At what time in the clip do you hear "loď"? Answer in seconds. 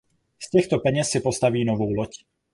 1.93-2.09